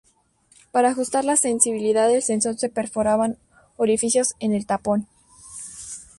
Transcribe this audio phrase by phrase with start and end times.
[0.71, 3.37] Para ajustar la sensibilidad del sensor se perforan
[3.77, 5.07] orificios en el tapón.